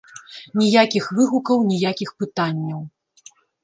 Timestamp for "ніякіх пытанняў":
1.75-2.79